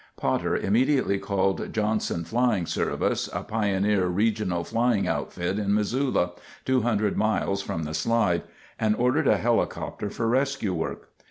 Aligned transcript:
Potter 0.17 0.57
immediately 0.57 1.19
called 1.19 1.71
Johnson 1.71 2.23
Flying 2.23 2.65
Service, 2.65 3.29
a 3.33 3.43
pioneer 3.43 4.07
regional 4.07 4.63
flying 4.63 5.07
outfit 5.07 5.59
in 5.59 5.75
Missoula, 5.75 6.31
200 6.65 7.15
miles 7.15 7.61
from 7.61 7.83
the 7.83 7.93
slide, 7.93 8.41
and 8.79 8.95
ordered 8.95 9.27
a 9.27 9.37
helicopter 9.37 10.09
for 10.09 10.27
rescue 10.27 10.73
work. 10.73 11.09